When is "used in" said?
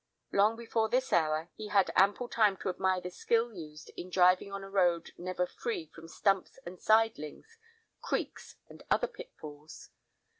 3.53-4.09